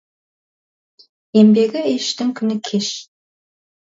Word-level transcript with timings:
Еңбегі 1.41 1.85
ештің 1.93 2.33
күні 2.41 2.59
кеш. 2.71 2.89